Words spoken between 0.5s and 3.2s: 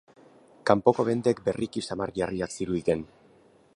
Kanpoko bendek berriki samar jarriak ziruditen.